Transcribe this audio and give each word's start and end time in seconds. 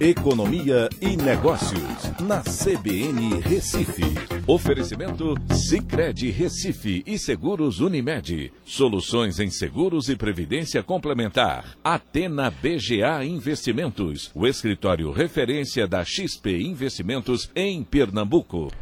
Economia 0.00 0.88
e 0.98 1.14
Negócios, 1.14 2.10
na 2.20 2.40
CBN 2.40 3.38
Recife. 3.42 4.02
Oferecimento 4.46 5.34
Cicred 5.52 6.30
Recife 6.30 7.02
e 7.06 7.18
Seguros 7.18 7.80
Unimed. 7.80 8.50
Soluções 8.64 9.38
em 9.38 9.50
seguros 9.50 10.08
e 10.08 10.16
previdência 10.16 10.82
complementar. 10.82 11.76
Atena 11.84 12.50
BGA 12.50 13.22
Investimentos, 13.26 14.30
o 14.34 14.46
escritório 14.46 15.12
referência 15.12 15.86
da 15.86 16.02
XP 16.02 16.62
Investimentos 16.62 17.50
em 17.54 17.84
Pernambuco. 17.84 18.72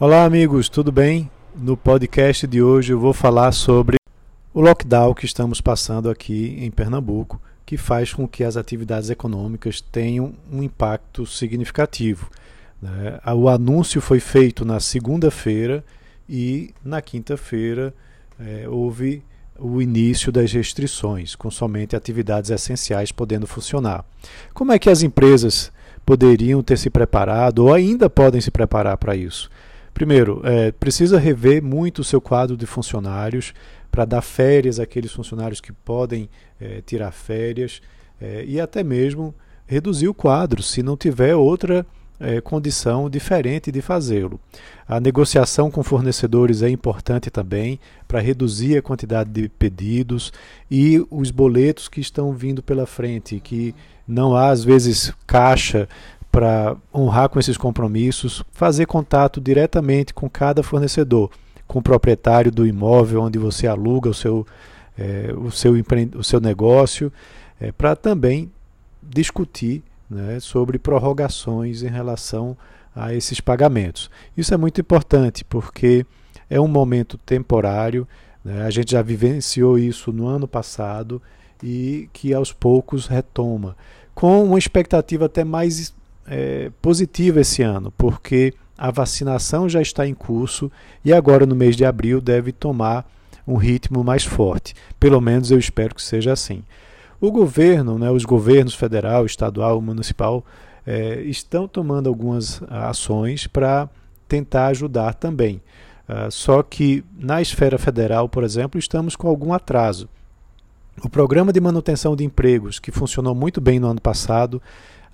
Olá, 0.00 0.24
amigos, 0.24 0.70
tudo 0.70 0.90
bem? 0.90 1.30
No 1.54 1.76
podcast 1.76 2.46
de 2.46 2.62
hoje 2.62 2.94
eu 2.94 2.98
vou 2.98 3.12
falar 3.12 3.52
sobre 3.52 3.98
o 4.54 4.62
lockdown 4.62 5.12
que 5.12 5.26
estamos 5.26 5.60
passando 5.60 6.08
aqui 6.08 6.56
em 6.58 6.70
Pernambuco 6.70 7.38
que 7.68 7.76
faz 7.76 8.14
com 8.14 8.26
que 8.26 8.42
as 8.42 8.56
atividades 8.56 9.10
econômicas 9.10 9.82
tenham 9.82 10.32
um 10.50 10.62
impacto 10.62 11.26
significativo. 11.26 12.30
Né? 12.80 13.20
O 13.36 13.46
anúncio 13.46 14.00
foi 14.00 14.20
feito 14.20 14.64
na 14.64 14.80
segunda-feira 14.80 15.84
e 16.26 16.72
na 16.82 17.02
quinta-feira 17.02 17.92
é, 18.40 18.66
houve 18.66 19.22
o 19.58 19.82
início 19.82 20.32
das 20.32 20.50
restrições, 20.50 21.36
com 21.36 21.50
somente 21.50 21.94
atividades 21.94 22.48
essenciais 22.48 23.12
podendo 23.12 23.46
funcionar. 23.46 24.02
Como 24.54 24.72
é 24.72 24.78
que 24.78 24.88
as 24.88 25.02
empresas 25.02 25.70
poderiam 26.06 26.62
ter 26.62 26.78
se 26.78 26.88
preparado 26.88 27.66
ou 27.66 27.74
ainda 27.74 28.08
podem 28.08 28.40
se 28.40 28.50
preparar 28.50 28.96
para 28.96 29.14
isso? 29.14 29.50
Primeiro, 29.92 30.40
é, 30.42 30.72
precisa 30.72 31.18
rever 31.18 31.62
muito 31.62 31.98
o 31.98 32.04
seu 32.04 32.18
quadro 32.18 32.56
de 32.56 32.64
funcionários 32.64 33.52
para 33.98 34.04
dar 34.04 34.22
férias 34.22 34.78
àqueles 34.78 35.10
funcionários 35.10 35.60
que 35.60 35.72
podem 35.72 36.30
é, 36.60 36.80
tirar 36.86 37.10
férias 37.10 37.82
é, 38.20 38.44
e 38.46 38.60
até 38.60 38.84
mesmo 38.84 39.34
reduzir 39.66 40.06
o 40.06 40.14
quadro 40.14 40.62
se 40.62 40.84
não 40.84 40.96
tiver 40.96 41.34
outra 41.34 41.84
é, 42.20 42.40
condição 42.40 43.10
diferente 43.10 43.72
de 43.72 43.82
fazê-lo. 43.82 44.38
A 44.86 45.00
negociação 45.00 45.68
com 45.68 45.82
fornecedores 45.82 46.62
é 46.62 46.68
importante 46.70 47.28
também 47.28 47.80
para 48.06 48.20
reduzir 48.20 48.78
a 48.78 48.82
quantidade 48.82 49.30
de 49.30 49.48
pedidos 49.48 50.32
e 50.70 51.04
os 51.10 51.32
boletos 51.32 51.88
que 51.88 52.00
estão 52.00 52.32
vindo 52.32 52.62
pela 52.62 52.86
frente, 52.86 53.40
que 53.40 53.74
não 54.06 54.36
há 54.36 54.50
às 54.50 54.62
vezes 54.62 55.12
caixa 55.26 55.88
para 56.30 56.76
honrar 56.94 57.28
com 57.30 57.40
esses 57.40 57.56
compromissos, 57.56 58.44
fazer 58.52 58.86
contato 58.86 59.40
diretamente 59.40 60.14
com 60.14 60.30
cada 60.30 60.62
fornecedor, 60.62 61.32
com 61.68 61.78
o 61.78 61.82
proprietário 61.82 62.50
do 62.50 62.66
imóvel 62.66 63.22
onde 63.22 63.38
você 63.38 63.66
aluga 63.66 64.08
o 64.08 64.14
seu, 64.14 64.46
é, 64.98 65.32
o 65.36 65.50
seu, 65.50 65.74
o 66.16 66.24
seu 66.24 66.40
negócio, 66.40 67.12
é, 67.60 67.70
para 67.70 67.94
também 67.94 68.50
discutir 69.02 69.82
né, 70.10 70.40
sobre 70.40 70.78
prorrogações 70.78 71.82
em 71.82 71.88
relação 71.88 72.56
a 72.96 73.14
esses 73.14 73.40
pagamentos. 73.40 74.10
Isso 74.36 74.52
é 74.54 74.56
muito 74.56 74.80
importante 74.80 75.44
porque 75.44 76.06
é 76.48 76.58
um 76.58 76.66
momento 76.66 77.18
temporário, 77.18 78.08
né, 78.42 78.62
a 78.62 78.70
gente 78.70 78.92
já 78.92 79.02
vivenciou 79.02 79.78
isso 79.78 80.10
no 80.10 80.26
ano 80.26 80.48
passado 80.48 81.20
e 81.62 82.08
que 82.12 82.32
aos 82.32 82.52
poucos 82.52 83.06
retoma, 83.06 83.76
com 84.14 84.42
uma 84.42 84.58
expectativa 84.58 85.26
até 85.26 85.44
mais 85.44 85.94
é, 86.26 86.70
positiva 86.80 87.40
esse 87.40 87.62
ano, 87.62 87.92
porque 87.96 88.54
a 88.78 88.92
vacinação 88.92 89.68
já 89.68 89.82
está 89.82 90.06
em 90.06 90.14
curso 90.14 90.70
e 91.04 91.12
agora 91.12 91.44
no 91.44 91.56
mês 91.56 91.76
de 91.76 91.84
abril 91.84 92.20
deve 92.20 92.52
tomar 92.52 93.10
um 93.46 93.56
ritmo 93.56 94.04
mais 94.04 94.24
forte. 94.24 94.74
Pelo 95.00 95.20
menos 95.20 95.50
eu 95.50 95.58
espero 95.58 95.94
que 95.94 96.02
seja 96.02 96.32
assim. 96.32 96.62
O 97.20 97.32
governo, 97.32 97.98
né, 97.98 98.10
os 98.10 98.24
governos 98.24 98.74
federal, 98.74 99.26
estadual, 99.26 99.80
municipal, 99.80 100.44
é, 100.86 101.20
estão 101.22 101.66
tomando 101.66 102.08
algumas 102.08 102.62
ações 102.70 103.48
para 103.48 103.88
tentar 104.28 104.68
ajudar 104.68 105.14
também. 105.14 105.60
Uh, 106.08 106.30
só 106.30 106.62
que 106.62 107.04
na 107.18 107.42
esfera 107.42 107.76
federal, 107.76 108.28
por 108.28 108.44
exemplo, 108.44 108.78
estamos 108.78 109.14
com 109.14 109.28
algum 109.28 109.52
atraso. 109.52 110.08
O 111.02 111.08
programa 111.08 111.52
de 111.52 111.60
manutenção 111.60 112.16
de 112.16 112.24
empregos, 112.24 112.78
que 112.78 112.90
funcionou 112.90 113.34
muito 113.34 113.60
bem 113.60 113.78
no 113.78 113.88
ano 113.88 114.00
passado, 114.00 114.62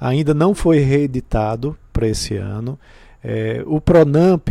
ainda 0.01 0.33
não 0.33 0.55
foi 0.55 0.79
reeditado 0.79 1.77
para 1.93 2.07
esse 2.07 2.37
ano. 2.37 2.79
É, 3.25 3.63
o 3.67 3.81
Pronamp, 3.81 4.49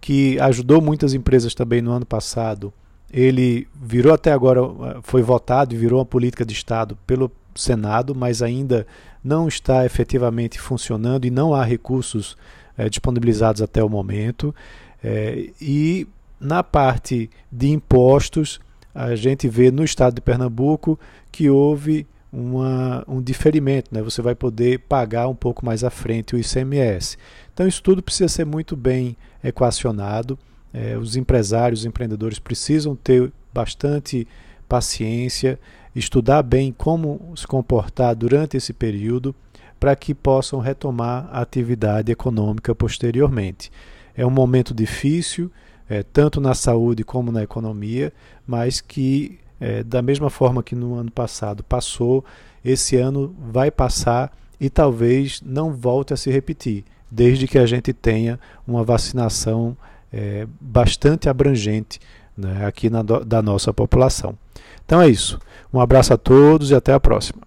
que 0.00 0.38
ajudou 0.40 0.82
muitas 0.82 1.14
empresas 1.14 1.54
também 1.54 1.80
no 1.80 1.92
ano 1.92 2.04
passado, 2.04 2.72
ele 3.12 3.68
virou 3.80 4.12
até 4.12 4.32
agora, 4.32 4.60
foi 5.02 5.22
votado 5.22 5.72
e 5.72 5.78
virou 5.78 6.00
uma 6.00 6.04
política 6.04 6.44
de 6.44 6.52
Estado 6.52 6.98
pelo 7.06 7.30
Senado, 7.54 8.14
mas 8.14 8.42
ainda 8.42 8.86
não 9.22 9.46
está 9.46 9.86
efetivamente 9.86 10.60
funcionando 10.60 11.24
e 11.24 11.30
não 11.30 11.54
há 11.54 11.64
recursos 11.64 12.36
é, 12.76 12.88
disponibilizados 12.88 13.62
até 13.62 13.82
o 13.82 13.88
momento. 13.88 14.54
É, 15.02 15.50
e 15.60 16.06
na 16.40 16.62
parte 16.62 17.30
de 17.50 17.68
impostos, 17.68 18.60
a 18.94 19.14
gente 19.14 19.48
vê 19.48 19.70
no 19.70 19.84
estado 19.84 20.14
de 20.14 20.20
Pernambuco 20.20 20.98
que 21.30 21.48
houve 21.48 22.06
uma, 22.36 23.02
um 23.08 23.22
diferimento, 23.22 23.88
né? 23.94 24.02
você 24.02 24.20
vai 24.20 24.34
poder 24.34 24.80
pagar 24.80 25.26
um 25.26 25.34
pouco 25.34 25.64
mais 25.64 25.82
à 25.82 25.88
frente 25.88 26.36
o 26.36 26.38
ICMS. 26.38 27.16
Então, 27.54 27.66
isso 27.66 27.82
tudo 27.82 28.02
precisa 28.02 28.28
ser 28.28 28.44
muito 28.44 28.76
bem 28.76 29.16
equacionado. 29.42 30.38
É, 30.72 30.98
os 30.98 31.16
empresários, 31.16 31.80
os 31.80 31.86
empreendedores 31.86 32.38
precisam 32.38 32.94
ter 32.94 33.32
bastante 33.54 34.28
paciência, 34.68 35.58
estudar 35.94 36.42
bem 36.42 36.74
como 36.76 37.32
se 37.34 37.46
comportar 37.46 38.14
durante 38.14 38.54
esse 38.54 38.74
período 38.74 39.34
para 39.80 39.96
que 39.96 40.14
possam 40.14 40.60
retomar 40.60 41.30
a 41.32 41.40
atividade 41.40 42.12
econômica 42.12 42.74
posteriormente. 42.74 43.72
É 44.14 44.26
um 44.26 44.30
momento 44.30 44.74
difícil, 44.74 45.50
é, 45.88 46.02
tanto 46.02 46.38
na 46.38 46.52
saúde 46.52 47.02
como 47.02 47.32
na 47.32 47.42
economia, 47.42 48.12
mas 48.46 48.82
que 48.82 49.38
é, 49.60 49.82
da 49.82 50.02
mesma 50.02 50.30
forma 50.30 50.62
que 50.62 50.74
no 50.74 50.94
ano 50.94 51.10
passado 51.10 51.62
passou, 51.64 52.24
esse 52.64 52.96
ano 52.96 53.34
vai 53.50 53.70
passar 53.70 54.32
e 54.60 54.68
talvez 54.68 55.40
não 55.44 55.72
volte 55.72 56.12
a 56.12 56.16
se 56.16 56.30
repetir, 56.30 56.84
desde 57.10 57.46
que 57.46 57.58
a 57.58 57.66
gente 57.66 57.92
tenha 57.92 58.38
uma 58.66 58.82
vacinação 58.82 59.76
é, 60.12 60.46
bastante 60.60 61.28
abrangente 61.28 62.00
né, 62.36 62.66
aqui 62.66 62.90
na, 62.90 63.02
da 63.02 63.40
nossa 63.40 63.72
população. 63.72 64.36
Então 64.84 65.00
é 65.00 65.08
isso. 65.08 65.38
Um 65.72 65.80
abraço 65.80 66.12
a 66.12 66.16
todos 66.16 66.70
e 66.70 66.74
até 66.74 66.92
a 66.92 67.00
próxima. 67.00 67.45